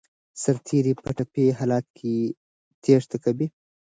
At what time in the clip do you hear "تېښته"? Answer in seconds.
2.83-3.17